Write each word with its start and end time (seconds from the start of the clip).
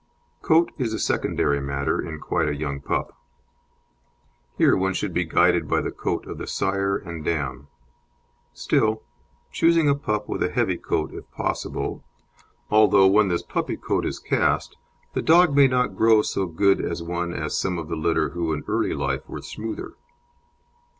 Coat 0.41 0.71
is 0.79 0.93
a 0.93 0.99
secondary 0.99 1.61
matter 1.61 2.01
in 2.01 2.19
quite 2.19 2.49
a 2.49 2.55
young 2.55 2.81
pup; 2.81 3.15
here 4.57 4.75
one 4.75 4.95
should 4.95 5.13
be 5.13 5.25
guided 5.25 5.67
by 5.67 5.79
the 5.79 5.91
coat 5.91 6.25
of 6.25 6.39
the 6.39 6.47
sire 6.47 6.97
and 6.97 7.23
dam. 7.23 7.67
Still, 8.51 9.03
choose 9.51 9.77
a 9.77 9.93
pup 9.93 10.27
with 10.27 10.41
a 10.41 10.49
heavy 10.49 10.77
coat, 10.79 11.13
if 11.13 11.29
possible, 11.29 12.03
although 12.71 13.05
when 13.05 13.27
this 13.27 13.43
puppy 13.43 13.77
coat 13.77 14.03
is 14.07 14.17
cast, 14.17 14.75
the 15.13 15.21
dog 15.21 15.55
may 15.55 15.67
not 15.67 15.95
grow 15.95 16.23
so 16.23 16.47
good 16.47 16.81
as 16.83 17.03
one 17.03 17.31
as 17.31 17.55
some 17.55 17.77
of 17.77 17.87
the 17.87 17.95
litter 17.95 18.29
who 18.29 18.53
in 18.53 18.63
early 18.67 18.95
life 18.95 19.29
were 19.29 19.43
smoother. 19.43 19.93